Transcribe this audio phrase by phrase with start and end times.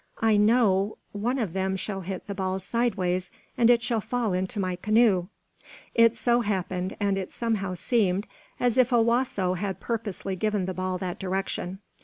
[0.23, 4.59] I know one of them shall hit the ball sideways and it shall fall into
[4.59, 5.27] my canoe."
[5.93, 8.25] It so happened, and it somehow seemed
[8.59, 11.81] as if Owasso had purposely given the ball that direction.